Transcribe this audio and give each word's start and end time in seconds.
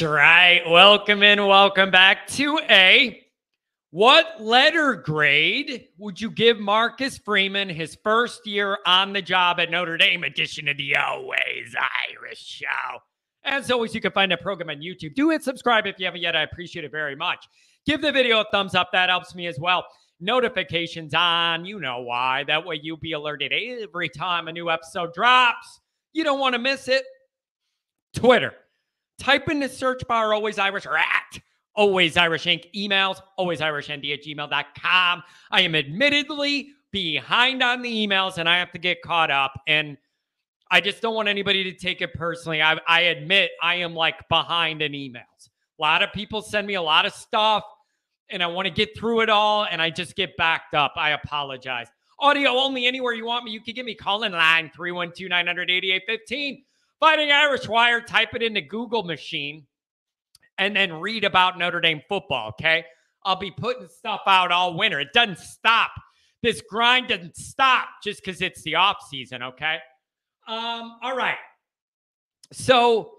Right. 0.00 0.62
Welcome 0.68 1.24
in, 1.24 1.44
welcome 1.44 1.90
back 1.90 2.28
to 2.28 2.60
a. 2.70 3.20
What 3.90 4.40
letter 4.40 4.94
grade 4.94 5.86
would 5.96 6.20
you 6.20 6.30
give 6.30 6.60
Marcus 6.60 7.18
Freeman 7.18 7.68
his 7.68 7.96
first 8.04 8.46
year 8.46 8.78
on 8.86 9.12
the 9.12 9.22
job 9.22 9.58
at 9.58 9.70
Notre 9.70 9.96
Dame 9.96 10.22
edition 10.22 10.68
of 10.68 10.76
the 10.76 10.94
Always 10.94 11.74
Irish 12.10 12.38
Show? 12.38 12.98
As 13.44 13.70
always, 13.72 13.92
you 13.92 14.00
can 14.00 14.12
find 14.12 14.30
the 14.30 14.36
program 14.36 14.70
on 14.70 14.76
YouTube. 14.76 15.14
Do 15.14 15.30
hit 15.30 15.42
subscribe 15.42 15.86
if 15.86 15.96
you 15.98 16.04
haven't 16.04 16.20
yet. 16.20 16.36
I 16.36 16.42
appreciate 16.42 16.84
it 16.84 16.92
very 16.92 17.16
much. 17.16 17.48
Give 17.84 18.00
the 18.00 18.12
video 18.12 18.40
a 18.40 18.44
thumbs 18.52 18.76
up. 18.76 18.90
That 18.92 19.08
helps 19.08 19.34
me 19.34 19.48
as 19.48 19.58
well. 19.58 19.84
Notifications 20.20 21.12
on. 21.12 21.64
You 21.64 21.80
know 21.80 22.02
why. 22.02 22.44
That 22.44 22.64
way 22.64 22.78
you'll 22.80 22.98
be 22.98 23.12
alerted 23.12 23.52
every 23.52 24.10
time 24.10 24.46
a 24.46 24.52
new 24.52 24.70
episode 24.70 25.12
drops. 25.12 25.80
You 26.12 26.22
don't 26.22 26.38
want 26.38 26.52
to 26.52 26.60
miss 26.60 26.86
it. 26.86 27.04
Twitter. 28.14 28.52
Type 29.18 29.48
in 29.48 29.60
the 29.60 29.68
search 29.68 30.02
bar 30.06 30.32
always 30.32 30.58
Irish 30.58 30.86
or 30.86 30.96
at 30.96 31.40
always 31.78 32.16
Irish 32.16 32.44
Inc. 32.44 32.64
Emails, 32.74 33.20
always 33.36 33.60
Irish 33.60 33.88
ND 33.88 34.06
at 34.06 34.24
gmail.com. 34.24 35.22
I 35.52 35.60
am 35.60 35.76
admittedly 35.76 36.70
behind 36.90 37.62
on 37.62 37.82
the 37.82 38.06
emails 38.06 38.38
and 38.38 38.48
I 38.48 38.58
have 38.58 38.72
to 38.72 38.78
get 38.78 39.00
caught 39.00 39.30
up. 39.30 39.60
And 39.68 39.96
I 40.72 40.80
just 40.80 41.00
don't 41.00 41.14
want 41.14 41.28
anybody 41.28 41.62
to 41.64 41.72
take 41.72 42.02
it 42.02 42.12
personally. 42.14 42.60
I, 42.60 42.78
I 42.88 43.02
admit 43.02 43.52
I 43.62 43.76
am 43.76 43.94
like 43.94 44.28
behind 44.28 44.82
in 44.82 44.90
emails. 44.92 45.48
A 45.78 45.82
lot 45.82 46.02
of 46.02 46.12
people 46.12 46.42
send 46.42 46.66
me 46.66 46.74
a 46.74 46.82
lot 46.82 47.06
of 47.06 47.12
stuff 47.12 47.62
and 48.28 48.42
I 48.42 48.48
want 48.48 48.66
to 48.66 48.74
get 48.74 48.98
through 48.98 49.20
it 49.20 49.30
all 49.30 49.64
and 49.64 49.80
I 49.80 49.88
just 49.88 50.16
get 50.16 50.36
backed 50.36 50.74
up. 50.74 50.94
I 50.96 51.10
apologize. 51.10 51.86
Audio 52.18 52.50
only 52.50 52.86
anywhere 52.86 53.12
you 53.12 53.24
want 53.24 53.44
me. 53.44 53.52
You 53.52 53.60
can 53.60 53.74
give 53.74 53.86
me 53.86 53.94
call 53.94 54.24
in 54.24 54.32
line 54.32 54.72
312 54.74 55.30
988 55.30 56.02
15. 56.06 56.64
Fighting 57.00 57.30
Irish 57.30 57.68
Wire, 57.68 58.00
type 58.00 58.34
it 58.34 58.42
in 58.42 58.54
the 58.54 58.60
Google 58.60 59.04
machine 59.04 59.66
and 60.58 60.74
then 60.74 60.92
read 60.94 61.24
about 61.24 61.58
Notre 61.58 61.80
Dame 61.80 62.02
football, 62.08 62.48
okay? 62.50 62.84
I'll 63.24 63.36
be 63.36 63.50
putting 63.50 63.88
stuff 63.88 64.22
out 64.26 64.50
all 64.50 64.76
winter. 64.76 65.00
It 65.00 65.12
doesn't 65.12 65.38
stop. 65.38 65.92
This 66.42 66.62
grind 66.68 67.08
doesn't 67.08 67.36
stop 67.36 67.88
just 68.02 68.24
because 68.24 68.42
it's 68.42 68.62
the 68.62 68.74
off 68.74 68.96
season, 69.08 69.42
okay? 69.42 69.78
Um, 70.46 70.96
all 71.02 71.16
right. 71.16 71.36
So 72.52 73.12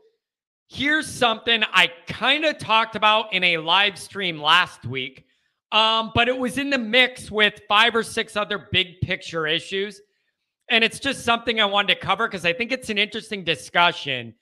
here's 0.67 1.07
something 1.07 1.63
I 1.72 1.91
kind 2.07 2.45
of 2.45 2.57
talked 2.57 2.95
about 2.95 3.33
in 3.33 3.44
a 3.44 3.57
live 3.57 3.97
stream 3.97 4.41
last 4.41 4.85
week, 4.85 5.25
um, 5.72 6.11
but 6.16 6.27
it 6.27 6.38
was 6.38 6.57
in 6.57 6.69
the 6.69 6.77
mix 6.77 7.30
with 7.30 7.61
five 7.67 7.95
or 7.95 8.03
six 8.03 8.35
other 8.35 8.67
big 8.72 9.02
picture 9.02 9.47
issues. 9.47 10.02
And 10.70 10.84
it's 10.84 11.00
just 11.00 11.25
something 11.25 11.59
I 11.59 11.66
wanted 11.66 11.95
to 11.95 12.00
cover 12.00 12.28
because 12.28 12.45
I 12.45 12.53
think 12.53 12.72
it's 12.72 12.89
an 12.89 12.98
interesting 12.98 13.44
discussion. 13.44 14.36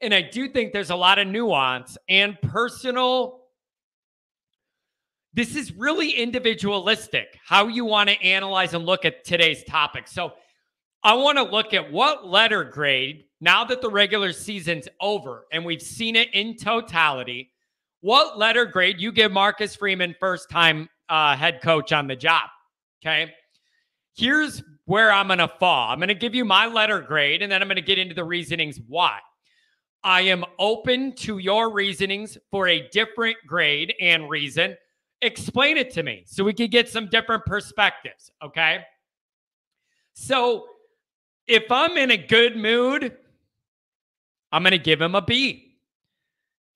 And 0.00 0.14
I 0.14 0.22
do 0.22 0.48
think 0.48 0.72
there's 0.72 0.90
a 0.90 0.96
lot 0.96 1.18
of 1.18 1.26
nuance 1.26 1.96
and 2.08 2.40
personal. 2.42 3.42
This 5.34 5.54
is 5.54 5.72
really 5.72 6.10
individualistic, 6.10 7.38
how 7.44 7.68
you 7.68 7.84
want 7.84 8.08
to 8.08 8.22
analyze 8.22 8.74
and 8.74 8.86
look 8.86 9.04
at 9.04 9.24
today's 9.24 9.64
topic. 9.64 10.08
So 10.08 10.32
I 11.02 11.14
want 11.14 11.38
to 11.38 11.44
look 11.44 11.74
at 11.74 11.92
what 11.92 12.26
letter 12.26 12.64
grade, 12.64 13.24
now 13.40 13.64
that 13.64 13.82
the 13.82 13.90
regular 13.90 14.32
season's 14.32 14.88
over 15.00 15.46
and 15.52 15.64
we've 15.64 15.82
seen 15.82 16.16
it 16.16 16.32
in 16.32 16.56
totality, 16.56 17.52
what 18.00 18.38
letter 18.38 18.64
grade 18.64 19.00
you 19.00 19.12
give 19.12 19.30
Marcus 19.30 19.76
Freeman 19.76 20.14
first 20.18 20.48
time 20.48 20.88
uh, 21.08 21.36
head 21.36 21.60
coach 21.62 21.92
on 21.92 22.06
the 22.06 22.16
job. 22.16 22.48
Okay. 23.02 23.32
Here's 24.16 24.62
where 24.86 25.12
I'm 25.12 25.26
going 25.26 25.38
to 25.40 25.52
fall. 25.60 25.90
I'm 25.90 25.98
going 25.98 26.08
to 26.08 26.14
give 26.14 26.34
you 26.34 26.44
my 26.44 26.66
letter 26.66 27.00
grade 27.00 27.42
and 27.42 27.52
then 27.52 27.60
I'm 27.60 27.68
going 27.68 27.76
to 27.76 27.82
get 27.82 27.98
into 27.98 28.14
the 28.14 28.24
reasonings 28.24 28.80
why. 28.88 29.18
I 30.02 30.22
am 30.22 30.44
open 30.58 31.14
to 31.16 31.38
your 31.38 31.72
reasonings 31.72 32.38
for 32.50 32.68
a 32.68 32.88
different 32.88 33.36
grade 33.46 33.92
and 34.00 34.30
reason. 34.30 34.76
Explain 35.20 35.76
it 35.76 35.90
to 35.94 36.02
me 36.02 36.22
so 36.26 36.44
we 36.44 36.54
can 36.54 36.68
get 36.68 36.88
some 36.88 37.08
different 37.08 37.44
perspectives. 37.44 38.30
Okay. 38.42 38.84
So 40.14 40.66
if 41.48 41.70
I'm 41.70 41.96
in 41.96 42.12
a 42.12 42.16
good 42.16 42.56
mood, 42.56 43.16
I'm 44.52 44.62
going 44.62 44.70
to 44.70 44.78
give 44.78 45.00
him 45.00 45.16
a 45.16 45.22
B. 45.22 45.78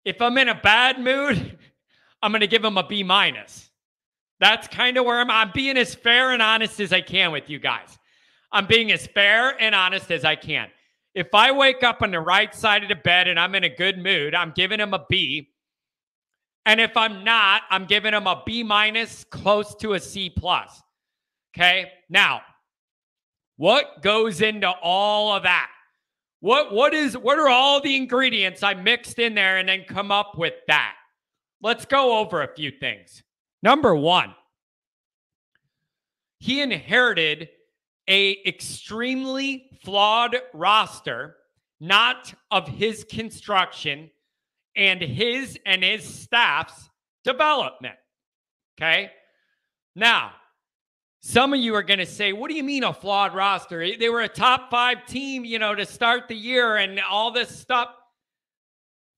If 0.04 0.20
I'm 0.20 0.36
in 0.38 0.48
a 0.48 0.54
bad 0.54 0.98
mood, 0.98 1.58
I'm 2.22 2.32
going 2.32 2.40
to 2.40 2.48
give 2.48 2.64
him 2.64 2.78
a 2.78 2.86
B 2.86 3.04
minus. 3.04 3.70
That's 4.40 4.66
kind 4.66 4.96
of 4.96 5.04
where 5.04 5.20
I'm. 5.20 5.30
I'm 5.30 5.52
being 5.54 5.76
as 5.76 5.94
fair 5.94 6.32
and 6.32 6.42
honest 6.42 6.80
as 6.80 6.92
I 6.92 7.02
can 7.02 7.30
with 7.30 7.48
you 7.48 7.58
guys. 7.58 7.98
I'm 8.52 8.66
being 8.66 8.90
as 8.92 9.06
fair 9.06 9.60
and 9.60 9.74
honest 9.74 10.10
as 10.10 10.24
I 10.24 10.36
can. 10.36 10.68
If 11.14 11.34
I 11.34 11.50
wake 11.52 11.82
up 11.82 12.02
on 12.02 12.10
the 12.10 12.20
right 12.20 12.54
side 12.54 12.82
of 12.82 12.88
the 12.88 12.94
bed 12.94 13.28
and 13.28 13.38
I'm 13.38 13.54
in 13.54 13.64
a 13.64 13.68
good 13.68 13.98
mood, 13.98 14.34
I'm 14.34 14.52
giving 14.54 14.80
him 14.80 14.94
a 14.94 15.04
B. 15.08 15.50
And 16.66 16.80
if 16.80 16.96
I'm 16.96 17.24
not, 17.24 17.62
I'm 17.70 17.86
giving 17.86 18.14
him 18.14 18.26
a 18.26 18.42
B 18.44 18.62
minus, 18.62 19.24
close 19.24 19.74
to 19.76 19.94
a 19.94 20.00
C 20.00 20.30
plus. 20.30 20.82
Okay. 21.56 21.90
Now, 22.08 22.42
what 23.56 24.02
goes 24.02 24.40
into 24.40 24.68
all 24.68 25.34
of 25.34 25.42
that? 25.42 25.70
What 26.40 26.72
what 26.72 26.94
is 26.94 27.18
what 27.18 27.38
are 27.38 27.48
all 27.48 27.80
the 27.80 27.96
ingredients 27.96 28.62
I 28.62 28.74
mixed 28.74 29.18
in 29.18 29.34
there 29.34 29.58
and 29.58 29.68
then 29.68 29.84
come 29.86 30.10
up 30.10 30.38
with 30.38 30.54
that? 30.68 30.94
Let's 31.62 31.84
go 31.84 32.18
over 32.18 32.42
a 32.42 32.54
few 32.54 32.70
things. 32.70 33.22
Number 33.62 33.94
1. 33.94 34.34
He 36.38 36.62
inherited 36.62 37.50
a 38.10 38.42
extremely 38.44 39.70
flawed 39.82 40.36
roster, 40.52 41.36
not 41.78 42.34
of 42.50 42.66
his 42.66 43.04
construction 43.04 44.10
and 44.76 45.00
his 45.00 45.58
and 45.64 45.82
his 45.84 46.04
staff's 46.04 46.90
development. 47.24 47.94
Okay? 48.76 49.12
Now, 49.94 50.32
some 51.22 51.52
of 51.52 51.60
you 51.60 51.74
are 51.74 51.82
going 51.82 51.98
to 52.00 52.06
say, 52.06 52.32
What 52.32 52.50
do 52.50 52.56
you 52.56 52.64
mean 52.64 52.82
a 52.82 52.92
flawed 52.92 53.34
roster? 53.34 53.96
They 53.96 54.08
were 54.08 54.22
a 54.22 54.28
top 54.28 54.70
five 54.70 55.06
team, 55.06 55.44
you 55.44 55.58
know, 55.58 55.74
to 55.74 55.86
start 55.86 56.26
the 56.28 56.36
year 56.36 56.76
and 56.76 57.00
all 57.00 57.30
this 57.30 57.48
stuff. 57.48 57.90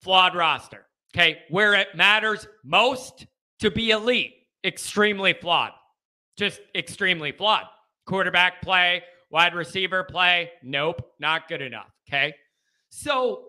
Flawed 0.02 0.34
roster. 0.34 0.84
Okay. 1.14 1.42
Where 1.48 1.74
it 1.74 1.94
matters 1.94 2.46
most 2.64 3.26
to 3.60 3.70
be 3.70 3.90
elite, 3.90 4.34
extremely 4.64 5.32
flawed. 5.32 5.72
Just 6.36 6.60
extremely 6.74 7.32
flawed. 7.32 7.66
Quarterback 8.06 8.62
play, 8.62 9.02
wide 9.30 9.54
receiver 9.54 10.04
play, 10.04 10.50
nope, 10.62 11.00
not 11.18 11.48
good 11.48 11.62
enough. 11.62 11.90
Okay. 12.08 12.34
So 12.90 13.44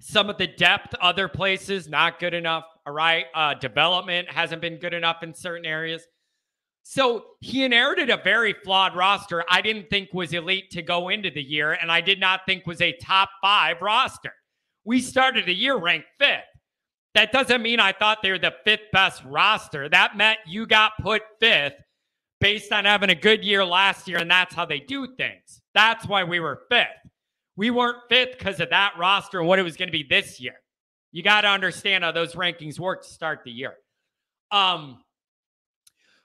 some 0.00 0.28
of 0.28 0.38
the 0.38 0.48
depth, 0.48 0.94
other 1.00 1.28
places, 1.28 1.88
not 1.88 2.18
good 2.18 2.34
enough. 2.34 2.64
All 2.86 2.92
right. 2.92 3.26
Uh, 3.34 3.54
development 3.54 4.28
hasn't 4.28 4.60
been 4.60 4.78
good 4.78 4.94
enough 4.94 5.22
in 5.22 5.34
certain 5.34 5.64
areas. 5.64 6.02
So 6.82 7.26
he 7.40 7.64
inherited 7.64 8.10
a 8.10 8.16
very 8.16 8.54
flawed 8.64 8.96
roster 8.96 9.44
I 9.48 9.62
didn't 9.62 9.88
think 9.88 10.08
was 10.12 10.32
elite 10.32 10.70
to 10.72 10.82
go 10.82 11.08
into 11.08 11.30
the 11.30 11.42
year, 11.42 11.72
and 11.74 11.92
I 11.92 12.00
did 12.00 12.18
not 12.18 12.40
think 12.44 12.66
was 12.66 12.80
a 12.80 12.96
top 12.96 13.30
five 13.40 13.80
roster. 13.80 14.32
We 14.84 15.00
started 15.00 15.46
the 15.46 15.54
year 15.54 15.76
ranked 15.76 16.08
fifth. 16.18 16.42
That 17.14 17.30
doesn't 17.30 17.62
mean 17.62 17.78
I 17.78 17.92
thought 17.92 18.18
they 18.22 18.32
were 18.32 18.38
the 18.38 18.54
fifth 18.64 18.90
best 18.92 19.22
roster. 19.24 19.88
That 19.88 20.16
meant 20.16 20.38
you 20.46 20.66
got 20.66 20.92
put 21.00 21.22
fifth 21.38 21.74
based 22.42 22.72
on 22.72 22.84
having 22.84 23.08
a 23.08 23.14
good 23.14 23.44
year 23.44 23.64
last 23.64 24.08
year, 24.08 24.18
and 24.18 24.28
that's 24.28 24.52
how 24.52 24.66
they 24.66 24.80
do 24.80 25.06
things. 25.16 25.62
That's 25.74 26.06
why 26.06 26.24
we 26.24 26.40
were 26.40 26.62
fifth. 26.68 26.88
We 27.56 27.70
weren't 27.70 27.98
fifth 28.08 28.36
because 28.36 28.58
of 28.58 28.70
that 28.70 28.94
roster 28.98 29.38
and 29.38 29.48
what 29.48 29.60
it 29.60 29.62
was 29.62 29.76
going 29.76 29.88
to 29.88 29.92
be 29.92 30.02
this 30.02 30.40
year. 30.40 30.56
You 31.12 31.22
got 31.22 31.42
to 31.42 31.48
understand 31.48 32.02
how 32.02 32.10
those 32.10 32.34
rankings 32.34 32.80
work 32.80 33.04
to 33.04 33.08
start 33.08 33.42
the 33.44 33.52
year. 33.52 33.74
Um, 34.50 34.98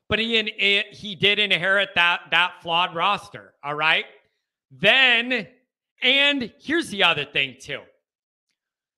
but 0.10 0.18
he 0.18 0.84
he 0.92 1.16
did 1.16 1.38
inherit 1.38 1.90
that 1.96 2.22
that 2.32 2.64
flawed 2.64 2.96
roster. 2.96 3.54
All 3.64 3.76
right. 3.76 4.06
Then, 4.72 5.48
and 6.02 6.52
here's 6.60 6.90
the 6.90 7.04
other 7.04 7.26
thing 7.26 7.58
too. 7.62 7.82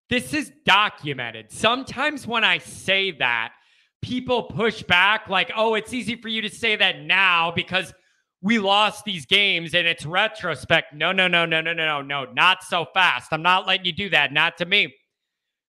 This 0.09 0.33
is 0.33 0.51
documented. 0.65 1.51
Sometimes 1.51 2.25
when 2.25 2.44
I 2.44 2.59
say 2.59 3.11
that, 3.11 3.53
people 4.01 4.43
push 4.43 4.83
back 4.83 5.27
like, 5.29 5.51
"Oh, 5.55 5.75
it's 5.75 5.93
easy 5.93 6.15
for 6.15 6.27
you 6.27 6.41
to 6.41 6.49
say 6.49 6.75
that 6.75 7.01
now 7.01 7.51
because 7.51 7.93
we 8.41 8.59
lost 8.59 9.03
these 9.05 9.25
games 9.25 9.73
and 9.73 9.87
it's 9.87 10.05
retrospect." 10.05 10.93
No, 10.93 11.11
no, 11.11 11.27
no, 11.27 11.45
no, 11.45 11.61
no, 11.61 11.73
no, 11.73 11.85
no, 11.85 12.01
no, 12.01 12.25
not 12.31 12.63
so 12.63 12.85
fast. 12.93 13.31
I'm 13.31 13.41
not 13.41 13.67
letting 13.67 13.85
you 13.85 13.91
do 13.91 14.09
that. 14.09 14.31
Not 14.33 14.57
to 14.57 14.65
me. 14.65 14.95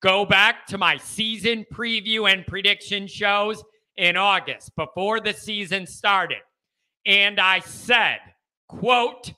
Go 0.01 0.25
back 0.25 0.65
to 0.67 0.77
my 0.77 0.97
season 0.97 1.65
preview 1.71 2.31
and 2.31 2.45
prediction 2.45 3.07
shows 3.07 3.63
in 3.97 4.17
August 4.17 4.75
before 4.75 5.19
the 5.19 5.33
season 5.33 5.85
started. 5.85 6.39
And 7.05 7.39
I 7.39 7.59
said, 7.59 8.19
quote, 8.67 9.33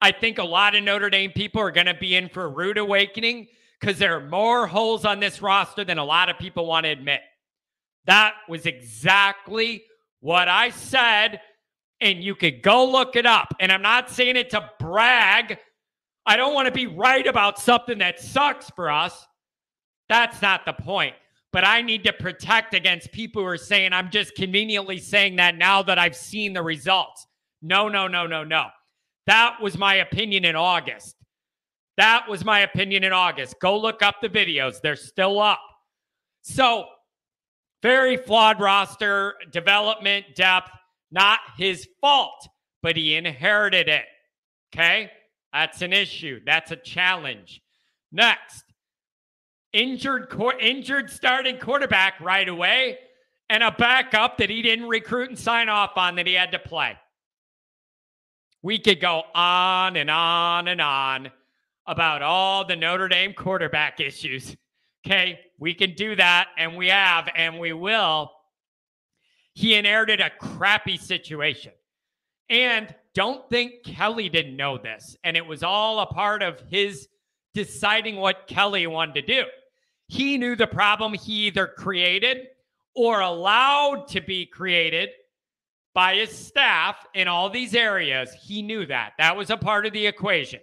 I 0.00 0.12
think 0.12 0.38
a 0.38 0.44
lot 0.44 0.74
of 0.74 0.84
Notre 0.84 1.10
Dame 1.10 1.32
people 1.32 1.60
are 1.60 1.70
going 1.70 1.86
to 1.86 1.94
be 1.94 2.14
in 2.14 2.28
for 2.28 2.44
a 2.44 2.48
rude 2.48 2.78
awakening 2.78 3.48
because 3.80 3.98
there 3.98 4.16
are 4.16 4.28
more 4.28 4.66
holes 4.66 5.04
on 5.04 5.20
this 5.20 5.42
roster 5.42 5.84
than 5.84 5.98
a 5.98 6.04
lot 6.04 6.28
of 6.28 6.38
people 6.38 6.66
want 6.66 6.84
to 6.84 6.90
admit. 6.90 7.20
That 8.06 8.34
was 8.48 8.66
exactly 8.66 9.84
what 10.20 10.48
I 10.48 10.70
said. 10.70 11.40
And 12.00 12.22
you 12.22 12.34
could 12.34 12.62
go 12.62 12.88
look 12.88 13.16
it 13.16 13.26
up. 13.26 13.54
And 13.60 13.72
I'm 13.72 13.82
not 13.82 14.10
saying 14.10 14.36
it 14.36 14.50
to 14.50 14.70
brag. 14.78 15.58
I 16.24 16.36
don't 16.36 16.54
want 16.54 16.66
to 16.66 16.72
be 16.72 16.86
right 16.86 17.26
about 17.26 17.58
something 17.58 17.98
that 17.98 18.20
sucks 18.20 18.70
for 18.70 18.90
us. 18.90 19.26
That's 20.08 20.40
not 20.40 20.64
the 20.64 20.72
point. 20.72 21.14
But 21.52 21.64
I 21.64 21.82
need 21.82 22.04
to 22.04 22.12
protect 22.12 22.74
against 22.74 23.10
people 23.12 23.42
who 23.42 23.48
are 23.48 23.56
saying 23.56 23.92
I'm 23.92 24.10
just 24.10 24.34
conveniently 24.34 24.98
saying 24.98 25.36
that 25.36 25.56
now 25.56 25.82
that 25.82 25.98
I've 25.98 26.16
seen 26.16 26.52
the 26.52 26.62
results. 26.62 27.26
No, 27.62 27.88
no, 27.88 28.06
no, 28.06 28.26
no, 28.26 28.44
no. 28.44 28.66
That 29.26 29.60
was 29.60 29.76
my 29.76 29.96
opinion 29.96 30.44
in 30.44 30.56
August. 30.56 31.16
That 31.96 32.28
was 32.28 32.44
my 32.44 32.60
opinion 32.60 33.02
in 33.04 33.12
August. 33.12 33.56
Go 33.60 33.78
look 33.78 34.02
up 34.02 34.16
the 34.22 34.28
videos, 34.28 34.80
they're 34.80 34.96
still 34.96 35.40
up. 35.40 35.60
So, 36.42 36.86
very 37.82 38.16
flawed 38.16 38.60
roster, 38.60 39.34
development, 39.52 40.26
depth, 40.34 40.70
not 41.10 41.40
his 41.56 41.88
fault, 42.00 42.48
but 42.82 42.96
he 42.96 43.14
inherited 43.14 43.88
it. 43.88 44.04
Okay? 44.74 45.10
That's 45.52 45.82
an 45.82 45.92
issue. 45.92 46.40
That's 46.44 46.70
a 46.70 46.76
challenge. 46.76 47.62
Next, 48.12 48.64
injured 49.72 50.34
injured 50.60 51.10
starting 51.10 51.58
quarterback 51.58 52.20
right 52.20 52.48
away 52.48 52.98
and 53.50 53.62
a 53.62 53.70
backup 53.70 54.38
that 54.38 54.50
he 54.50 54.62
didn't 54.62 54.88
recruit 54.88 55.30
and 55.30 55.38
sign 55.38 55.68
off 55.68 55.96
on 55.96 56.16
that 56.16 56.26
he 56.26 56.34
had 56.34 56.52
to 56.52 56.58
play. 56.58 56.96
We 58.62 58.78
could 58.78 59.00
go 59.00 59.22
on 59.34 59.96
and 59.96 60.10
on 60.10 60.68
and 60.68 60.80
on 60.80 61.30
about 61.86 62.22
all 62.22 62.64
the 62.64 62.76
Notre 62.76 63.08
Dame 63.08 63.32
quarterback 63.32 64.00
issues. 64.00 64.56
Okay, 65.06 65.40
we 65.58 65.74
can 65.74 65.94
do 65.94 66.16
that 66.16 66.48
and 66.56 66.76
we 66.76 66.88
have 66.88 67.28
and 67.34 67.58
we 67.58 67.72
will. 67.72 68.32
He 69.54 69.74
inherited 69.74 70.20
a 70.20 70.30
crappy 70.30 70.96
situation. 70.96 71.72
And 72.50 72.94
don't 73.14 73.48
think 73.50 73.84
Kelly 73.84 74.28
didn't 74.28 74.56
know 74.56 74.78
this. 74.78 75.16
And 75.24 75.36
it 75.36 75.44
was 75.44 75.62
all 75.62 76.00
a 76.00 76.06
part 76.06 76.42
of 76.42 76.60
his 76.68 77.08
deciding 77.54 78.16
what 78.16 78.46
Kelly 78.46 78.86
wanted 78.86 79.14
to 79.14 79.22
do. 79.22 79.44
He 80.06 80.38
knew 80.38 80.56
the 80.56 80.66
problem 80.66 81.12
he 81.12 81.46
either 81.48 81.66
created 81.66 82.46
or 82.94 83.20
allowed 83.20 84.08
to 84.08 84.20
be 84.20 84.46
created 84.46 85.10
by 85.94 86.14
his 86.14 86.36
staff 86.36 86.96
in 87.14 87.28
all 87.28 87.50
these 87.50 87.74
areas. 87.74 88.32
He 88.32 88.62
knew 88.62 88.86
that. 88.86 89.12
That 89.18 89.36
was 89.36 89.50
a 89.50 89.56
part 89.56 89.86
of 89.86 89.92
the 89.92 90.06
equation. 90.06 90.60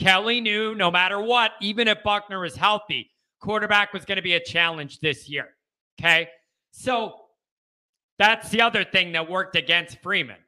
Kelly 0.00 0.40
knew 0.40 0.74
no 0.74 0.90
matter 0.90 1.20
what, 1.20 1.52
even 1.60 1.88
if 1.88 2.02
Buckner 2.02 2.40
was 2.40 2.56
healthy, 2.56 3.10
quarterback 3.40 3.92
was 3.92 4.04
going 4.04 4.16
to 4.16 4.22
be 4.22 4.34
a 4.34 4.40
challenge 4.40 5.00
this 5.00 5.28
year. 5.28 5.48
Okay. 6.00 6.28
So 6.70 7.14
that's 8.18 8.50
the 8.50 8.62
other 8.62 8.84
thing 8.84 9.12
that 9.12 9.28
worked 9.28 9.56
against 9.56 10.00
Freeman. 10.02 10.38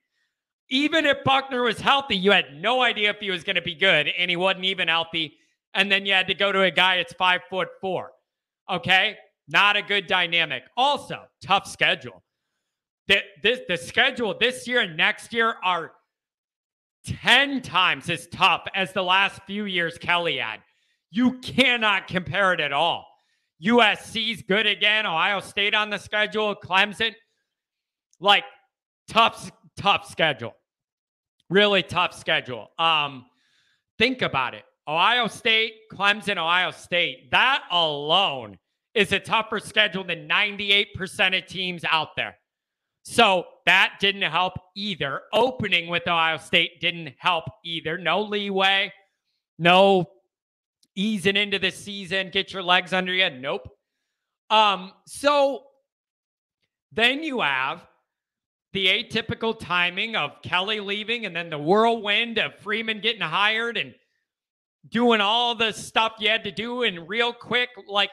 Even 0.68 1.04
if 1.04 1.24
Buckner 1.24 1.62
was 1.62 1.80
healthy, 1.80 2.16
you 2.16 2.30
had 2.30 2.54
no 2.54 2.82
idea 2.82 3.10
if 3.10 3.18
he 3.18 3.30
was 3.30 3.42
going 3.42 3.56
to 3.56 3.62
be 3.62 3.74
good, 3.74 4.08
and 4.16 4.30
he 4.30 4.36
wasn't 4.36 4.64
even 4.64 4.86
healthy. 4.86 5.36
And 5.74 5.90
then 5.90 6.06
you 6.06 6.12
had 6.12 6.28
to 6.28 6.34
go 6.34 6.52
to 6.52 6.62
a 6.62 6.70
guy 6.70 6.98
that's 6.98 7.12
five 7.14 7.40
foot 7.50 7.68
four. 7.80 8.12
Okay. 8.70 9.16
Not 9.48 9.76
a 9.76 9.82
good 9.82 10.06
dynamic. 10.06 10.62
Also, 10.76 11.22
tough 11.42 11.66
schedule. 11.66 12.22
The, 13.08 13.18
this, 13.42 13.60
the 13.66 13.76
schedule 13.76 14.36
this 14.38 14.68
year 14.68 14.80
and 14.80 14.96
next 14.96 15.32
year 15.32 15.56
are 15.64 15.92
10 17.04 17.62
times 17.62 18.08
as 18.08 18.28
tough 18.28 18.62
as 18.74 18.92
the 18.92 19.02
last 19.02 19.40
few 19.46 19.64
years 19.64 19.98
Kelly 19.98 20.36
had. 20.36 20.60
You 21.10 21.38
cannot 21.40 22.06
compare 22.06 22.52
it 22.52 22.60
at 22.60 22.72
all. 22.72 23.06
USC's 23.62 24.42
good 24.42 24.66
again. 24.66 25.06
Ohio 25.06 25.40
State 25.40 25.74
on 25.74 25.90
the 25.90 25.98
schedule. 25.98 26.54
Clemson. 26.54 27.14
Like 28.20 28.44
tough, 29.08 29.50
tough 29.76 30.08
schedule. 30.08 30.54
Really 31.48 31.82
tough 31.82 32.14
schedule. 32.14 32.68
Um, 32.78 33.26
think 33.98 34.22
about 34.22 34.54
it. 34.54 34.64
Ohio 34.86 35.26
State, 35.26 35.72
Clemson, 35.92 36.36
Ohio 36.36 36.70
State. 36.70 37.30
That 37.30 37.62
alone 37.70 38.58
is 38.94 39.12
a 39.12 39.20
tougher 39.20 39.60
schedule 39.60 40.04
than 40.04 40.28
98% 40.28 41.38
of 41.38 41.46
teams 41.46 41.84
out 41.88 42.16
there. 42.16 42.36
So 43.02 43.44
that 43.66 43.94
didn't 44.00 44.22
help 44.22 44.54
either. 44.76 45.22
Opening 45.32 45.88
with 45.88 46.06
Ohio 46.06 46.38
State 46.38 46.80
didn't 46.80 47.14
help 47.18 47.44
either. 47.64 47.98
No 47.98 48.22
leeway, 48.22 48.92
no 49.58 50.06
easing 51.00 51.36
into 51.36 51.58
the 51.58 51.70
season, 51.70 52.30
get 52.30 52.52
your 52.52 52.62
legs 52.62 52.92
under 52.92 53.12
you. 53.14 53.30
Nope. 53.30 53.68
Um, 54.50 54.92
so 55.06 55.62
then 56.92 57.22
you 57.22 57.40
have 57.40 57.86
the 58.72 58.86
atypical 58.86 59.58
timing 59.58 60.14
of 60.14 60.42
Kelly 60.42 60.80
leaving 60.80 61.24
and 61.24 61.34
then 61.34 61.50
the 61.50 61.58
whirlwind 61.58 62.38
of 62.38 62.54
Freeman 62.56 63.00
getting 63.00 63.22
hired 63.22 63.76
and 63.76 63.94
doing 64.88 65.20
all 65.20 65.54
the 65.54 65.72
stuff 65.72 66.14
you 66.20 66.28
had 66.28 66.44
to 66.44 66.52
do 66.52 66.82
and 66.82 67.08
real 67.08 67.32
quick 67.32 67.68
like 67.86 68.10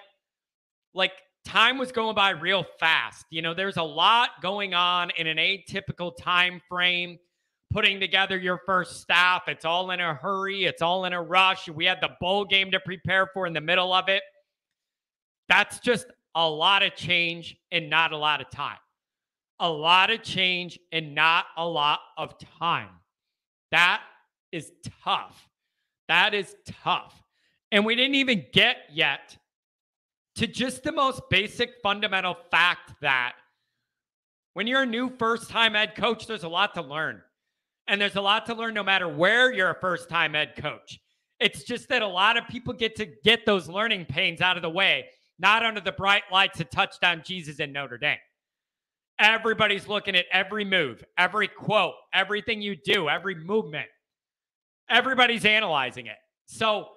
like 0.94 1.14
time 1.46 1.78
was 1.78 1.94
going 1.94 2.14
by 2.14 2.32
real 2.32 2.66
fast 2.78 3.26
you 3.30 3.42
know 3.42 3.54
there's 3.54 3.78
a 3.78 3.84
lot 3.84 4.32
going 4.42 4.74
on 4.74 5.10
in 5.18 5.28
an 5.28 5.38
atypical 5.38 6.12
time 6.20 6.62
frame 6.68 7.18
putting 7.72 8.00
together 8.00 8.38
your 8.38 8.62
first 8.66 9.02
staff 9.02 9.44
it's 9.48 9.66
all 9.66 9.92
in 9.92 10.00
a 10.00 10.14
hurry 10.14 10.66
it's 10.66 10.82
all 10.82 11.06
in 11.06 11.14
a 11.14 11.22
rush 11.22 11.68
we 11.70 11.86
had 11.86 12.00
the 12.02 12.10
bowl 12.20 12.46
game 12.46 12.72
to 12.72 12.80
prepare 12.80 13.28
for 13.34 13.46
in 13.46 13.54
the 13.54 13.62
middle 13.62 13.94
of 13.94 14.08
it 14.10 14.24
that's 15.50 15.80
just 15.80 16.08
a 16.36 16.50
lot 16.50 16.84
of 16.84 16.96
change 16.96 17.58
and 17.72 17.90
not 17.90 18.14
a 18.14 18.18
lot 18.18 18.42
of 18.42 18.50
time 18.50 18.78
a 19.60 19.70
lot 19.70 20.10
of 20.12 20.22
change 20.22 20.80
and 20.92 21.16
not 21.16 21.46
a 21.58 21.68
lot 21.68 22.00
of 22.18 22.36
time. 22.60 22.90
That 23.72 24.02
is 24.52 24.72
tough. 25.04 25.48
That 26.08 26.34
is 26.34 26.56
tough. 26.84 27.22
And 27.72 27.86
we 27.86 27.96
didn't 27.96 28.16
even 28.16 28.46
get 28.54 28.78
yet 28.92 29.38
to 30.36 30.48
just 30.48 30.84
the 30.84 30.92
most 30.92 31.22
basic 31.30 31.74
fundamental 31.82 32.38
fact 32.52 32.94
that 33.02 33.34
when 34.54 34.68
you're 34.68 34.84
a 34.84 34.88
new 34.88 35.12
first 35.18 35.50
time 35.50 35.74
head 35.74 35.96
coach, 35.96 36.28
there's 36.28 36.44
a 36.44 36.50
lot 36.50 36.74
to 36.76 36.82
learn. 36.82 37.22
And 37.88 38.02
there's 38.02 38.16
a 38.16 38.22
lot 38.22 38.46
to 38.48 38.54
learn 38.54 38.74
no 38.74 38.84
matter 38.84 39.08
where 39.08 39.54
you're 39.54 39.70
a 39.70 39.80
first 39.80 40.10
time 40.10 40.34
head 40.34 40.54
coach. 40.58 41.00
It's 41.40 41.64
just 41.64 41.90
that 41.90 42.02
a 42.02 42.08
lot 42.08 42.38
of 42.38 42.48
people 42.48 42.74
get 42.74 42.96
to 42.98 43.06
get 43.24 43.46
those 43.46 43.70
learning 43.70 44.06
pains 44.06 44.42
out 44.42 44.58
of 44.58 44.64
the 44.64 44.70
way, 44.70 45.06
not 45.40 45.64
under 45.64 45.80
the 45.80 45.92
bright 45.92 46.24
lights 46.32 46.60
of 46.60 46.70
touchdown 46.70 47.22
Jesus 47.26 47.60
in 47.60 47.72
Notre 47.72 47.98
Dame. 47.98 48.18
Everybody's 49.20 49.88
looking 49.88 50.16
at 50.16 50.26
every 50.32 50.66
move, 50.66 51.04
every 51.18 51.48
quote, 51.48 51.94
everything 52.14 52.62
you 52.62 52.76
do, 52.76 53.10
every 53.10 53.36
movement. 53.36 53.88
Everybody's 54.90 55.46
analyzing 55.46 56.08
it. 56.08 56.18
So 56.46 56.88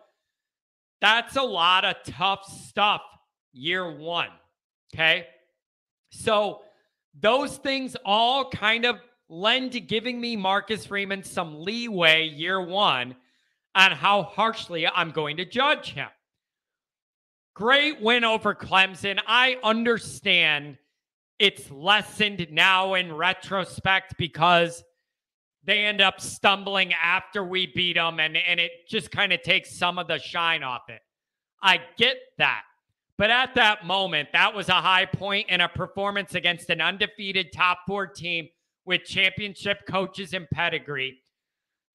that's 1.00 1.36
a 1.36 1.42
lot 1.42 1.84
of 1.84 1.96
tough 2.04 2.44
stuff 2.44 3.02
year 3.52 3.96
one. 3.96 4.28
Okay. 4.94 5.26
So 6.10 6.60
those 7.18 7.56
things 7.56 7.96
all 8.04 8.50
kind 8.50 8.84
of 8.84 8.96
lend 9.30 9.72
to 9.72 9.80
giving 9.80 10.20
me 10.20 10.34
Marcus 10.36 10.84
Freeman 10.84 11.22
some 11.22 11.62
leeway 11.62 12.26
year 12.26 12.60
one 12.60 13.14
on 13.74 13.92
how 13.92 14.24
harshly 14.24 14.86
I'm 14.86 15.12
going 15.12 15.36
to 15.36 15.44
judge 15.44 15.92
him. 15.92 16.08
Great 17.54 18.00
win 18.02 18.24
over 18.24 18.54
Clemson. 18.54 19.20
I 19.26 19.56
understand 19.62 20.78
it's 21.38 21.70
lessened 21.70 22.48
now 22.50 22.94
in 22.94 23.12
retrospect 23.12 24.16
because 24.18 24.82
they 25.62 25.84
end 25.84 26.00
up 26.00 26.20
stumbling 26.20 26.92
after 26.92 27.44
we 27.44 27.66
beat 27.66 27.94
them 27.94 28.18
and, 28.18 28.36
and 28.36 28.58
it 28.58 28.72
just 28.88 29.12
kind 29.12 29.32
of 29.32 29.42
takes 29.42 29.76
some 29.76 29.98
of 29.98 30.08
the 30.08 30.18
shine 30.18 30.64
off 30.64 30.88
it. 30.88 31.00
I 31.62 31.80
get 31.96 32.16
that. 32.38 32.62
But 33.16 33.30
at 33.30 33.54
that 33.54 33.84
moment, 33.84 34.30
that 34.32 34.54
was 34.54 34.70
a 34.70 34.74
high 34.74 35.04
point 35.04 35.50
in 35.50 35.60
a 35.60 35.68
performance 35.68 36.34
against 36.34 36.70
an 36.70 36.80
undefeated 36.80 37.52
top 37.52 37.80
four 37.86 38.06
team 38.06 38.48
with 38.90 39.04
championship 39.04 39.86
coaches 39.86 40.34
and 40.34 40.50
pedigree. 40.50 41.20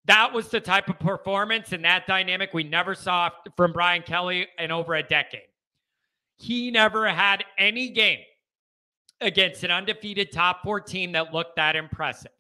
That 0.05 0.31
was 0.31 0.47
the 0.47 0.61
type 0.61 0.87
of 0.87 0.97
performance 0.97 1.73
and 1.73 1.83
that 1.83 2.07
dynamic 2.07 2.53
we 2.53 2.63
never 2.63 2.95
saw 2.95 3.31
from 3.57 3.73
Brian 3.73 4.01
Kelly 4.01 4.47
in 4.57 4.71
over 4.71 4.95
a 4.95 5.03
decade. 5.03 5.49
He 6.37 6.71
never 6.71 7.09
had 7.09 7.43
any 7.57 7.89
game 7.89 8.21
against 9.19 9.65
an 9.65 9.71
undefeated 9.71 10.31
top 10.31 10.63
four 10.63 10.79
team 10.79 11.11
that 11.11 11.33
looked 11.33 11.57
that 11.57 11.75
impressive. 11.75 12.31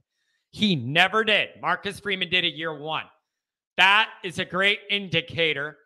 He 0.51 0.73
never 0.77 1.25
did. 1.25 1.49
Marcus 1.61 1.99
Freeman 1.99 2.29
did 2.29 2.45
a 2.45 2.49
year 2.49 2.79
one. 2.79 3.03
That 3.75 4.07
is 4.23 4.39
a 4.39 4.45
great 4.45 4.79
indicator 4.89 5.79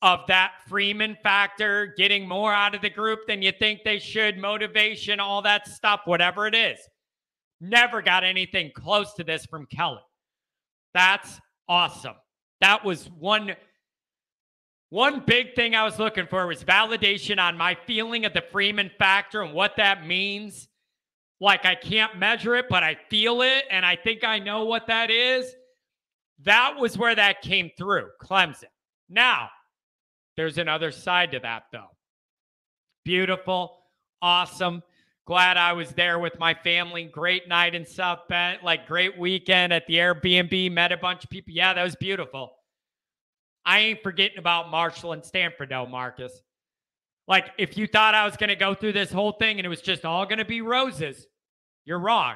of 0.00 0.20
that 0.28 0.52
Freeman 0.68 1.16
factor, 1.24 1.92
getting 1.98 2.28
more 2.28 2.54
out 2.54 2.76
of 2.76 2.82
the 2.82 2.90
group 2.90 3.26
than 3.26 3.42
you 3.42 3.50
think 3.50 3.80
they 3.82 3.98
should, 3.98 4.38
motivation, 4.38 5.18
all 5.18 5.42
that 5.42 5.66
stuff, 5.66 6.02
whatever 6.04 6.46
it 6.46 6.54
is. 6.54 6.78
Never 7.64 8.02
got 8.02 8.24
anything 8.24 8.72
close 8.74 9.14
to 9.14 9.22
this 9.22 9.46
from 9.46 9.66
Kelly. 9.66 10.02
That's 10.94 11.40
awesome. 11.68 12.16
That 12.60 12.84
was 12.84 13.08
one 13.18 13.54
one 14.90 15.22
big 15.24 15.54
thing 15.54 15.74
I 15.74 15.84
was 15.84 15.98
looking 15.98 16.26
for 16.26 16.46
was 16.46 16.64
validation 16.64 17.38
on 17.38 17.56
my 17.56 17.78
feeling 17.86 18.26
of 18.26 18.34
the 18.34 18.42
Freeman 18.52 18.90
factor 18.98 19.42
and 19.42 19.54
what 19.54 19.76
that 19.76 20.06
means. 20.06 20.68
Like 21.40 21.64
I 21.64 21.76
can't 21.76 22.18
measure 22.18 22.56
it, 22.56 22.66
but 22.68 22.82
I 22.82 22.98
feel 23.08 23.42
it 23.42 23.64
and 23.70 23.86
I 23.86 23.94
think 23.94 24.24
I 24.24 24.40
know 24.40 24.64
what 24.64 24.88
that 24.88 25.10
is. 25.12 25.54
That 26.42 26.74
was 26.78 26.98
where 26.98 27.14
that 27.14 27.42
came 27.42 27.70
through, 27.78 28.08
Clemson. 28.20 28.64
Now, 29.08 29.50
there's 30.36 30.58
another 30.58 30.90
side 30.90 31.30
to 31.32 31.38
that, 31.38 31.64
though. 31.72 31.90
Beautiful. 33.04 33.78
Awesome. 34.20 34.82
Glad 35.24 35.56
I 35.56 35.72
was 35.72 35.90
there 35.90 36.18
with 36.18 36.38
my 36.38 36.52
family. 36.52 37.04
Great 37.04 37.48
night 37.48 37.74
in 37.74 37.86
South 37.86 38.20
Bend. 38.28 38.58
Like, 38.64 38.88
great 38.88 39.16
weekend 39.16 39.72
at 39.72 39.86
the 39.86 39.94
Airbnb. 39.94 40.72
Met 40.72 40.90
a 40.90 40.96
bunch 40.96 41.22
of 41.22 41.30
people. 41.30 41.52
Yeah, 41.52 41.72
that 41.72 41.82
was 41.82 41.94
beautiful. 41.94 42.52
I 43.64 43.78
ain't 43.80 44.02
forgetting 44.02 44.38
about 44.38 44.70
Marshall 44.70 45.12
and 45.12 45.24
Stanford, 45.24 45.68
though, 45.68 45.86
Marcus. 45.86 46.42
Like, 47.28 47.52
if 47.56 47.78
you 47.78 47.86
thought 47.86 48.16
I 48.16 48.24
was 48.24 48.36
going 48.36 48.48
to 48.48 48.56
go 48.56 48.74
through 48.74 48.94
this 48.94 49.12
whole 49.12 49.32
thing 49.32 49.58
and 49.58 49.66
it 49.66 49.68
was 49.68 49.80
just 49.80 50.04
all 50.04 50.26
going 50.26 50.40
to 50.40 50.44
be 50.44 50.60
roses, 50.60 51.26
you're 51.84 52.00
wrong. 52.00 52.34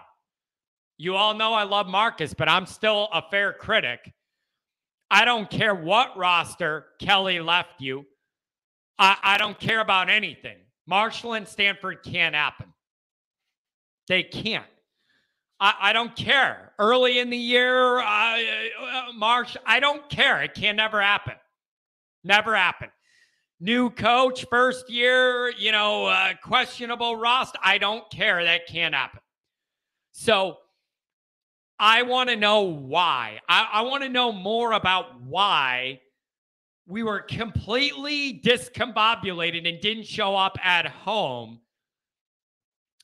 You 0.97 1.17
all 1.17 1.35
know 1.35 1.53
I 1.53 1.65
love 1.65 1.89
Marcus, 1.89 2.35
but 2.35 2.49
I'm 2.49 2.67
still 2.67 3.09
a 3.13 3.23
fair 3.31 3.53
critic. 3.53 4.13
I 5.11 5.25
don't 5.25 5.51
care 5.51 5.75
what 5.75 6.17
roster 6.17 6.87
Kelly 7.01 7.41
left 7.41 7.81
you. 7.81 8.07
I, 8.99 9.17
I 9.23 9.39
don't 9.39 9.59
care 9.59 9.81
about 9.81 10.09
anything. 10.09 10.57
Marshall 10.87 11.35
and 11.35 11.47
Stanford 11.47 12.05
can't 12.05 12.35
happen. 12.35 12.73
They 14.09 14.23
can't. 14.23 14.65
I, 15.59 15.75
I 15.81 15.93
don't 15.93 16.15
care. 16.15 16.73
Early 16.79 17.19
in 17.19 17.31
the 17.31 17.37
year, 17.37 17.99
uh, 17.99 18.03
uh, 18.03 19.13
March, 19.15 19.57
I 19.65 19.81
don't 19.81 20.09
care. 20.11 20.43
It 20.43 20.55
can 20.55 20.77
never 20.77 21.01
happen. 21.01 21.35
Never 22.25 22.55
happen. 22.55 22.91
New 23.59 23.89
coach, 23.89 24.45
first 24.51 24.91
year, 24.91 25.51
you 25.51 25.73
know, 25.73 26.07
uh, 26.07 26.35
questionable 26.43 27.17
roster. 27.17 27.59
I 27.65 27.79
don't 27.79 28.09
care. 28.11 28.45
That 28.45 28.67
can't 28.67 28.95
happen. 28.95 29.21
So 30.13 30.59
I 31.79 32.03
want 32.03 32.29
to 32.29 32.37
know 32.37 32.63
why. 32.63 33.41
I, 33.49 33.69
I 33.73 33.83
want 33.83 34.03
to 34.03 34.11
know 34.11 34.33
more 34.33 34.73
about 34.73 35.21
why 35.23 36.01
we 36.87 37.03
were 37.03 37.21
completely 37.21 38.41
discombobulated 38.45 39.69
and 39.69 39.81
didn't 39.81 40.07
show 40.07 40.37
up 40.37 40.59
at 40.63 40.87
home 40.87 41.61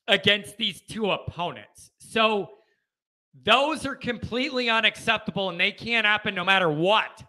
against 0.08 0.56
these 0.56 0.80
two 0.80 1.10
opponents. 1.10 1.90
So 1.98 2.50
those 3.44 3.86
are 3.86 3.94
completely 3.94 4.68
unacceptable 4.68 5.48
and 5.48 5.58
they 5.58 5.72
can't 5.72 6.06
happen 6.06 6.34
no 6.34 6.44
matter 6.44 6.70
what. 6.70 7.22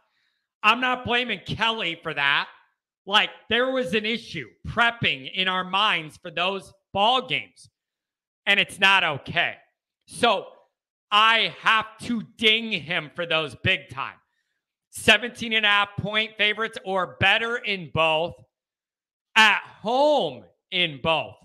I'm 0.62 0.80
not 0.80 1.06
blaming 1.06 1.40
Kelly 1.46 2.00
for 2.02 2.14
that. 2.14 2.48
Like 3.06 3.30
there 3.50 3.72
was 3.72 3.94
an 3.94 4.06
issue 4.06 4.48
prepping 4.68 5.32
in 5.34 5.48
our 5.48 5.64
minds 5.64 6.18
for 6.18 6.32
those 6.32 6.74
ball 6.94 7.28
games, 7.28 7.70
and 8.46 8.60
it's 8.60 8.80
not 8.80 9.04
okay. 9.04 9.56
So 10.08 10.48
I 11.12 11.54
have 11.60 11.86
to 12.04 12.24
ding 12.38 12.72
him 12.72 13.12
for 13.14 13.26
those 13.26 13.56
big 13.56 13.90
time. 13.90 14.16
17 14.92 15.54
and 15.54 15.66
a 15.66 15.70
half 15.70 15.90
point 15.98 16.32
favorites 16.38 16.78
or 16.86 17.18
better 17.20 17.58
in 17.58 17.90
both, 17.94 18.36
at 19.36 19.62
home 19.82 20.44
in 20.72 21.00
both. 21.02 21.36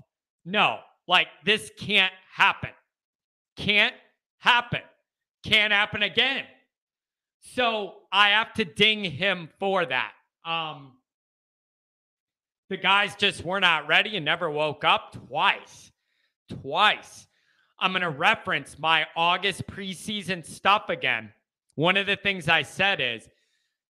No, 0.45 0.79
like 1.09 1.27
this 1.45 1.73
can't 1.77 2.12
happen. 2.33 2.71
Can't 3.57 3.95
happen. 4.38 4.83
Can't 5.43 5.73
happen 5.73 6.05
again. 6.05 6.45
So 7.41 7.95
I 8.12 8.31
have 8.31 8.53
to 8.55 8.65
ding 8.65 9.03
him 9.03 9.49
for 9.59 9.85
that. 9.87 10.12
Um, 10.45 10.93
the 12.69 12.77
guys 12.77 13.17
just 13.17 13.45
were 13.45 13.61
not 13.61 13.88
ready 13.88 14.17
and 14.17 14.25
never 14.25 14.50
woke 14.50 14.85
up 14.85 15.17
twice. 15.29 15.91
Twice. 16.61 17.27
I'm 17.81 17.93
going 17.93 18.03
to 18.03 18.11
reference 18.11 18.79
my 18.79 19.07
August 19.17 19.67
preseason 19.67 20.45
stuff 20.45 20.88
again. 20.88 21.33
One 21.77 21.97
of 21.97 22.07
the 22.07 22.17
things 22.17 22.49
I 22.49 22.62
said 22.62 23.00
is 23.00 23.29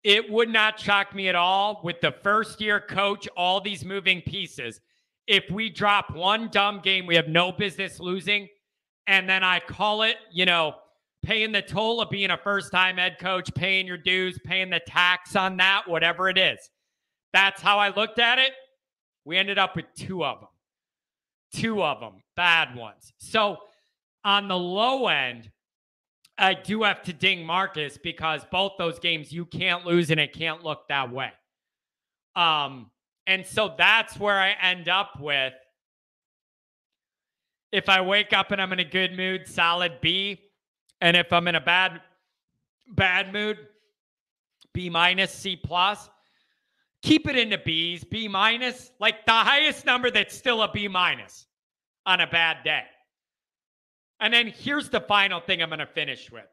it 0.03 0.29
would 0.29 0.49
not 0.49 0.79
shock 0.79 1.15
me 1.15 1.29
at 1.29 1.35
all 1.35 1.81
with 1.83 2.01
the 2.01 2.11
first 2.11 2.61
year 2.61 2.79
coach, 2.79 3.27
all 3.35 3.61
these 3.61 3.83
moving 3.83 4.21
pieces. 4.21 4.81
If 5.29 5.51
we 5.51 5.69
drop 5.69 6.15
one 6.15 6.49
dumb 6.49 6.81
game 6.81 7.05
we 7.05 7.15
have 7.15 7.27
no 7.27 7.51
business 7.51 7.99
losing, 7.99 8.49
and 9.05 9.29
then 9.29 9.43
I 9.43 9.59
call 9.59 10.01
it, 10.01 10.15
you 10.31 10.45
know, 10.45 10.73
paying 11.23 11.51
the 11.51 11.61
toll 11.61 12.01
of 12.01 12.09
being 12.09 12.31
a 12.31 12.37
first 12.37 12.71
time 12.71 12.97
head 12.97 13.17
coach, 13.19 13.53
paying 13.53 13.85
your 13.85 13.97
dues, 13.97 14.39
paying 14.43 14.71
the 14.71 14.81
tax 14.87 15.35
on 15.35 15.55
that, 15.57 15.87
whatever 15.87 16.29
it 16.29 16.39
is. 16.39 16.57
That's 17.31 17.61
how 17.61 17.77
I 17.77 17.89
looked 17.89 18.17
at 18.17 18.39
it. 18.39 18.53
We 19.23 19.37
ended 19.37 19.59
up 19.59 19.75
with 19.75 19.85
two 19.95 20.25
of 20.25 20.39
them, 20.39 20.49
two 21.53 21.83
of 21.83 21.99
them, 21.99 22.23
bad 22.35 22.75
ones. 22.75 23.13
So 23.19 23.57
on 24.23 24.47
the 24.47 24.57
low 24.57 25.09
end, 25.09 25.51
I 26.39 26.55
do 26.55 26.81
have 26.81 27.03
to 27.03 27.13
ding 27.13 27.45
Marcus 27.45 27.99
because 28.01 28.41
both 28.51 28.71
those 28.79 28.97
games 28.97 29.31
you 29.31 29.45
can't 29.45 29.85
lose 29.85 30.09
and 30.09 30.19
it 30.19 30.33
can't 30.33 30.63
look 30.63 30.87
that 30.87 31.11
way. 31.11 31.31
Um, 32.35 32.89
and 33.29 33.45
so 33.45 33.75
that's 33.77 34.19
where 34.19 34.39
I 34.39 34.55
end 34.59 34.89
up 34.89 35.19
with. 35.19 35.53
If 37.71 37.87
I 37.87 38.01
wake 38.01 38.33
up 38.33 38.51
and 38.51 38.59
I'm 38.59 38.73
in 38.73 38.79
a 38.79 38.83
good 38.83 39.15
mood, 39.15 39.47
solid 39.47 40.01
B. 40.01 40.41
And 40.99 41.15
if 41.15 41.31
I'm 41.31 41.47
in 41.47 41.53
a 41.53 41.61
bad, 41.61 42.01
bad 42.87 43.31
mood, 43.31 43.59
B 44.73 44.89
minus, 44.89 45.31
C 45.31 45.55
plus. 45.55 46.09
Keep 47.03 47.29
it 47.29 47.37
into 47.37 47.59
B's, 47.59 48.03
B 48.03 48.27
minus, 48.27 48.89
like 48.99 49.27
the 49.27 49.31
highest 49.31 49.85
number 49.85 50.09
that's 50.09 50.35
still 50.35 50.63
a 50.63 50.71
B 50.71 50.87
minus 50.87 51.45
on 52.07 52.21
a 52.21 52.27
bad 52.27 52.63
day. 52.63 52.81
And 54.19 54.33
then 54.33 54.47
here's 54.47 54.89
the 54.89 55.01
final 55.01 55.39
thing 55.39 55.61
I'm 55.61 55.69
going 55.69 55.77
to 55.77 55.85
finish 55.85 56.31
with. 56.31 56.47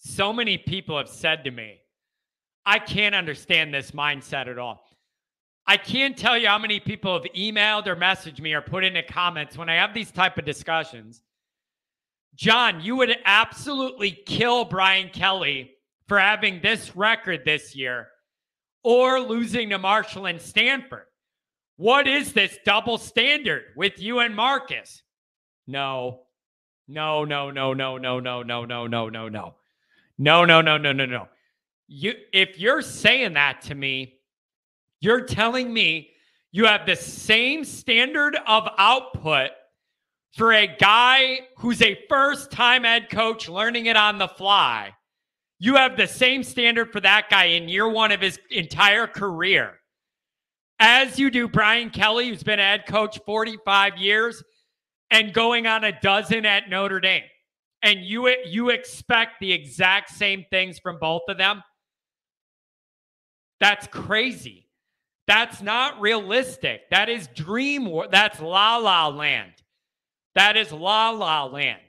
So 0.00 0.34
many 0.34 0.58
people 0.58 0.98
have 0.98 1.08
said 1.08 1.44
to 1.44 1.50
me, 1.50 1.78
I 2.66 2.78
can't 2.78 3.14
understand 3.14 3.72
this 3.72 3.92
mindset 3.92 4.48
at 4.48 4.58
all. 4.58 4.84
I 5.66 5.76
can't 5.76 6.16
tell 6.16 6.36
you 6.36 6.48
how 6.48 6.58
many 6.58 6.80
people 6.80 7.14
have 7.14 7.32
emailed 7.34 7.86
or 7.86 7.94
messaged 7.94 8.40
me 8.40 8.52
or 8.52 8.60
put 8.60 8.84
in 8.84 8.94
the 8.94 9.02
comments 9.02 9.56
when 9.56 9.68
I 9.68 9.76
have 9.76 9.94
these 9.94 10.10
type 10.10 10.36
of 10.38 10.44
discussions. 10.44 11.22
John, 12.34 12.80
you 12.80 12.96
would 12.96 13.14
absolutely 13.24 14.10
kill 14.10 14.64
Brian 14.64 15.10
Kelly 15.10 15.72
for 16.08 16.18
having 16.18 16.60
this 16.60 16.96
record 16.96 17.44
this 17.44 17.76
year 17.76 18.08
or 18.82 19.20
losing 19.20 19.70
to 19.70 19.78
Marshall 19.78 20.26
and 20.26 20.40
Stanford. 20.40 21.06
What 21.76 22.06
is 22.06 22.32
this 22.32 22.58
double 22.64 22.98
standard 22.98 23.64
with 23.76 24.00
you 24.00 24.20
and 24.20 24.34
Marcus? 24.34 25.02
No, 25.66 26.22
no, 26.88 27.24
no, 27.24 27.50
no, 27.50 27.72
no, 27.72 27.98
no, 27.98 28.20
no, 28.20 28.42
no, 28.42 28.64
no, 28.64 28.86
no, 28.86 29.08
no, 29.08 29.28
no. 29.28 29.54
No, 30.18 30.44
no, 30.44 30.60
no, 30.60 30.76
no, 30.76 30.92
no, 30.92 31.06
no. 31.06 31.28
You 31.88 32.14
if 32.32 32.58
you're 32.58 32.82
saying 32.82 33.34
that 33.34 33.62
to 33.62 33.74
me, 33.74 34.18
you're 35.02 35.26
telling 35.26 35.72
me 35.72 36.10
you 36.52 36.64
have 36.66 36.86
the 36.86 36.96
same 36.96 37.64
standard 37.64 38.36
of 38.46 38.68
output 38.78 39.50
for 40.36 40.52
a 40.52 40.66
guy 40.66 41.40
who's 41.58 41.82
a 41.82 41.98
first 42.08 42.50
time 42.50 42.84
head 42.84 43.10
coach 43.10 43.48
learning 43.48 43.86
it 43.86 43.96
on 43.96 44.16
the 44.16 44.28
fly. 44.28 44.94
You 45.58 45.74
have 45.74 45.96
the 45.96 46.06
same 46.06 46.42
standard 46.42 46.92
for 46.92 47.00
that 47.00 47.28
guy 47.28 47.46
in 47.46 47.68
year 47.68 47.88
one 47.88 48.12
of 48.12 48.20
his 48.20 48.38
entire 48.50 49.06
career 49.06 49.74
as 50.78 51.18
you 51.18 51.30
do 51.30 51.48
Brian 51.48 51.90
Kelly, 51.90 52.28
who's 52.28 52.42
been 52.42 52.58
head 52.58 52.86
coach 52.86 53.18
45 53.24 53.98
years 53.98 54.42
and 55.10 55.32
going 55.32 55.66
on 55.66 55.84
a 55.84 56.00
dozen 56.00 56.46
at 56.46 56.68
Notre 56.68 57.00
Dame. 57.00 57.24
And 57.82 58.04
you 58.04 58.28
you 58.44 58.70
expect 58.70 59.40
the 59.40 59.52
exact 59.52 60.10
same 60.10 60.44
things 60.50 60.78
from 60.78 60.98
both 61.00 61.22
of 61.28 61.38
them? 61.38 61.62
That's 63.58 63.88
crazy. 63.88 64.68
That's 65.26 65.62
not 65.62 66.00
realistic. 66.00 66.90
That 66.90 67.08
is 67.08 67.28
dream 67.28 67.86
War- 67.86 68.08
that's 68.10 68.40
la 68.40 68.76
la 68.76 69.08
land. 69.08 69.52
That 70.34 70.56
is 70.56 70.72
la 70.72 71.10
la 71.10 71.44
land. 71.44 71.80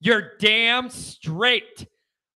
You're 0.00 0.36
damn 0.38 0.88
straight. 0.88 1.86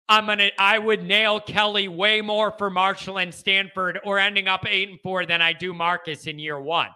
I'm 0.09 0.25
gonna 0.25 0.49
I 0.57 0.79
would 0.79 1.03
nail 1.03 1.39
Kelly 1.39 1.87
way 1.87 2.21
more 2.21 2.51
for 2.51 2.69
Marshall 2.69 3.19
and 3.19 3.33
Stanford 3.33 3.99
or 4.03 4.19
ending 4.19 4.47
up 4.47 4.65
eight 4.67 4.89
and 4.89 4.99
four 5.01 5.25
than 5.25 5.41
I 5.41 5.53
do 5.53 5.73
Marcus 5.73 6.27
in 6.27 6.39
year 6.39 6.59
one. 6.59 6.89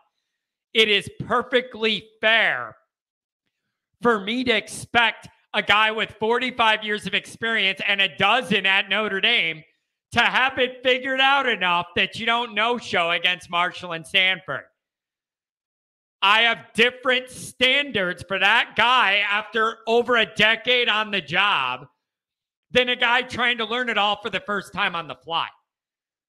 It 0.73 0.89
is 0.89 1.09
perfectly 1.25 2.07
fair 2.21 2.75
for 4.01 4.19
me 4.19 4.43
to 4.43 4.55
expect 4.55 5.27
a 5.53 5.61
guy 5.61 5.91
with 5.91 6.15
45 6.19 6.83
years 6.83 7.07
of 7.07 7.13
experience 7.13 7.81
and 7.87 8.01
a 8.01 8.15
dozen 8.17 8.65
at 8.65 8.89
Notre 8.89 9.21
Dame 9.21 9.63
to 10.11 10.19
have 10.19 10.57
it 10.57 10.81
figured 10.83 11.19
out 11.19 11.47
enough 11.47 11.87
that 11.95 12.19
you 12.19 12.25
don't 12.25 12.53
no 12.53 12.77
show 12.77 13.11
against 13.11 13.49
Marshall 13.49 13.93
and 13.93 14.05
Stanford. 14.05 14.63
I 16.21 16.41
have 16.41 16.73
different 16.73 17.29
standards 17.29 18.23
for 18.27 18.39
that 18.39 18.73
guy 18.75 19.23
after 19.29 19.77
over 19.85 20.17
a 20.17 20.25
decade 20.25 20.89
on 20.89 21.11
the 21.11 21.21
job 21.21 21.87
than 22.71 22.89
a 22.89 22.95
guy 22.95 23.21
trying 23.21 23.59
to 23.59 23.65
learn 23.65 23.89
it 23.89 23.97
all 23.97 24.19
for 24.21 24.29
the 24.29 24.39
first 24.39 24.73
time 24.73 24.95
on 24.95 25.07
the 25.07 25.15
fly. 25.15 25.47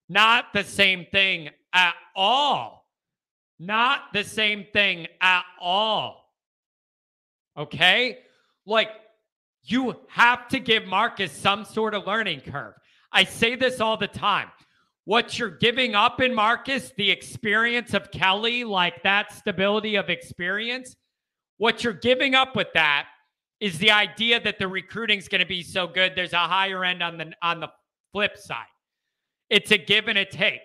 Not 0.09 0.53
the 0.53 0.65
same 0.65 1.07
thing 1.11 1.51
at 1.73 1.95
all. 2.15 2.87
Not 3.59 4.13
the 4.13 4.25
same 4.25 4.67
thing 4.73 5.07
at 5.21 5.45
all. 5.61 6.33
Okay? 7.57 8.19
Like, 8.67 8.91
you 9.63 9.97
have 10.09 10.49
to 10.49 10.61
give 10.61 10.87
Marcus 10.87 11.33
some 11.33 11.65
sort 11.65 11.95
of 11.95 12.07
learning 12.07 12.43
curve. 12.43 12.75
I 13.13 13.25
say 13.25 13.57
this 13.57 13.81
all 13.81 13.97
the 13.97 14.09
time. 14.09 14.49
what 15.09 15.39
you're 15.39 15.49
giving 15.49 15.95
up 15.95 16.21
in 16.21 16.35
Marcus, 16.35 16.93
the 16.99 17.11
experience 17.11 17.95
of 17.95 18.11
Kelly, 18.11 18.63
like 18.63 19.03
that 19.05 19.33
stability 19.33 19.97
of 19.97 20.11
experience, 20.11 20.97
what 21.57 21.83
you're 21.83 21.95
giving 21.95 22.35
up 22.35 22.55
with 22.55 22.69
that 22.75 23.07
is 23.59 23.79
the 23.79 23.91
idea 23.91 24.39
that 24.39 24.59
the 24.59 24.69
recruiting's 24.69 25.27
going 25.27 25.41
to 25.41 25.47
be 25.47 25.63
so 25.63 25.87
good. 25.87 26.13
There's 26.15 26.35
a 26.35 26.37
higher 26.37 26.85
end 26.85 27.03
on 27.03 27.17
the 27.17 27.33
on 27.41 27.59
the 27.59 27.71
flip 28.13 28.37
side. 28.37 28.67
It's 29.49 29.71
a 29.71 29.79
give 29.79 30.09
and 30.09 30.19
a 30.19 30.27
take. 30.27 30.61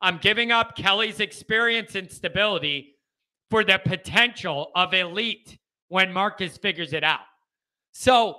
I'm 0.00 0.18
giving 0.18 0.50
up 0.50 0.74
Kelly's 0.74 1.20
experience 1.20 1.94
and 1.94 2.10
stability 2.10 2.96
for 3.48 3.62
the 3.62 3.78
potential 3.78 4.72
of 4.74 4.92
elite 4.92 5.56
when 5.86 6.12
Marcus 6.12 6.58
figures 6.58 6.92
it 6.94 7.04
out. 7.04 7.20
So 7.92 8.38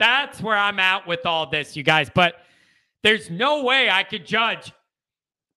that's 0.00 0.42
where 0.42 0.56
I'm 0.56 0.80
at 0.80 1.06
with 1.06 1.24
all 1.24 1.48
this, 1.48 1.76
you 1.76 1.84
guys. 1.84 2.10
But 2.12 2.34
there's 3.02 3.30
no 3.30 3.64
way 3.64 3.88
I 3.88 4.02
could 4.02 4.26
judge 4.26 4.72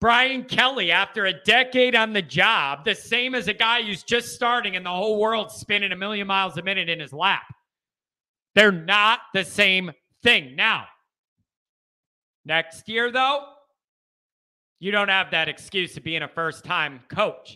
Brian 0.02 0.44
Kelly, 0.46 0.92
after 0.92 1.28
a 1.28 1.44
decade 1.44 1.94
on 1.94 2.12
the 2.12 2.24
job, 2.24 2.84
the 2.86 2.96
same 2.96 3.36
as 3.36 3.48
a 3.48 3.54
guy 3.54 3.84
who's 3.84 4.02
just 4.02 4.30
starting 4.30 4.76
and 4.76 4.84
the 4.84 4.90
whole 4.90 5.20
world 5.20 5.52
spinning 5.52 5.92
a 5.92 5.96
million 5.96 6.26
miles 6.26 6.58
a 6.58 6.64
minute 6.64 6.90
in 6.90 7.00
his 7.00 7.14
lap. 7.14 7.44
They're 8.56 8.72
not 8.72 9.20
the 9.36 9.46
same 9.46 9.92
thing. 10.24 10.56
Now, 10.56 10.88
next 12.44 12.90
year, 12.90 13.12
though, 13.12 13.46
you 14.80 14.90
don't 14.90 15.10
have 15.10 15.30
that 15.32 15.48
excuse 15.48 15.96
of 15.96 16.04
being 16.04 16.24
a 16.24 16.28
first 16.28 16.66
time 16.66 17.02
coach. 17.08 17.56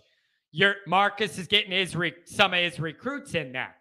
Your 0.52 0.76
Marcus 0.86 1.40
is 1.40 1.48
getting 1.48 1.72
his 1.72 1.96
re- 1.96 2.14
some 2.26 2.54
of 2.54 2.60
his 2.60 2.80
recruits 2.80 3.34
in 3.34 3.54
there. 3.54 3.76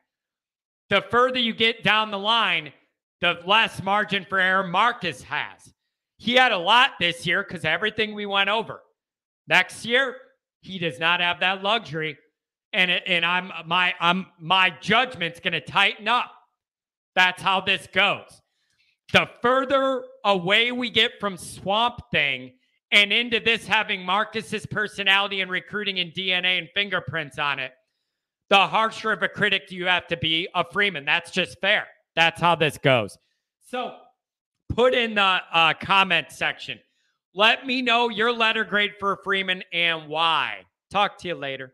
The 0.88 1.02
further 1.10 1.38
you 1.38 1.52
get 1.52 1.84
down 1.84 2.10
the 2.10 2.18
line, 2.18 2.72
the 3.20 3.40
less 3.46 3.82
margin 3.82 4.24
for 4.26 4.40
error 4.40 4.66
Marcus 4.66 5.22
has. 5.24 5.74
He 6.16 6.34
had 6.34 6.52
a 6.52 6.58
lot 6.58 6.92
this 7.00 7.26
year 7.26 7.42
because 7.42 7.64
everything 7.64 8.14
we 8.14 8.26
went 8.26 8.48
over. 8.48 8.80
Next 9.46 9.84
year, 9.84 10.16
he 10.60 10.78
does 10.78 10.98
not 10.98 11.20
have 11.20 11.40
that 11.40 11.62
luxury. 11.62 12.16
And, 12.72 12.90
and 12.90 13.24
I'm 13.24 13.52
my 13.66 13.94
I'm 14.00 14.26
my 14.40 14.70
judgment's 14.80 15.38
gonna 15.40 15.60
tighten 15.60 16.08
up. 16.08 16.32
That's 17.14 17.40
how 17.42 17.60
this 17.60 17.86
goes. 17.92 18.40
The 19.12 19.28
further 19.42 20.02
away 20.24 20.72
we 20.72 20.90
get 20.90 21.20
from 21.20 21.36
Swamp 21.36 22.00
Thing 22.10 22.52
and 22.90 23.12
into 23.12 23.38
this 23.38 23.66
having 23.66 24.04
Marcus's 24.04 24.66
personality 24.66 25.40
and 25.40 25.50
recruiting 25.50 26.00
and 26.00 26.12
DNA 26.12 26.58
and 26.58 26.68
fingerprints 26.74 27.38
on 27.38 27.58
it, 27.58 27.72
the 28.50 28.66
harsher 28.66 29.12
of 29.12 29.22
a 29.22 29.28
critic 29.28 29.70
you 29.70 29.86
have 29.86 30.06
to 30.08 30.16
be 30.16 30.48
of 30.54 30.66
Freeman. 30.72 31.04
That's 31.04 31.30
just 31.30 31.60
fair. 31.60 31.86
That's 32.16 32.40
how 32.40 32.54
this 32.54 32.78
goes. 32.78 33.18
So 33.66 33.96
put 34.74 34.94
in 34.94 35.14
the 35.14 35.40
uh, 35.52 35.74
comment 35.80 36.26
section. 36.30 36.80
Let 37.34 37.66
me 37.66 37.82
know 37.82 38.08
your 38.08 38.32
letter 38.32 38.64
grade 38.64 38.92
for 38.98 39.16
Freeman 39.24 39.62
and 39.72 40.08
why. 40.08 40.62
Talk 40.90 41.18
to 41.18 41.28
you 41.28 41.34
later. 41.34 41.72